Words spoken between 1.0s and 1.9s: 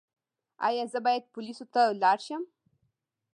باید پولیسو ته